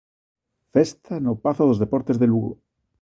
[0.73, 2.53] Festa no Pazo dos Deportes de Lugo.